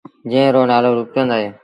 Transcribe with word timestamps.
جݩهݩ 0.31 0.53
رو 0.55 0.61
نآلو 0.69 0.89
روپچند 0.97 1.29
اهي۔ 1.35 1.47